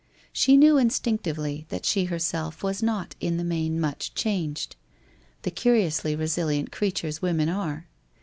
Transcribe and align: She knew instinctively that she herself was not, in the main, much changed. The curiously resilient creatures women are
She 0.33 0.57
knew 0.57 0.79
instinctively 0.79 1.67
that 1.69 1.85
she 1.85 2.05
herself 2.05 2.63
was 2.63 2.81
not, 2.81 3.13
in 3.19 3.37
the 3.37 3.43
main, 3.43 3.79
much 3.79 4.15
changed. 4.15 4.75
The 5.43 5.51
curiously 5.51 6.15
resilient 6.15 6.71
creatures 6.71 7.21
women 7.21 7.49
are 7.49 7.87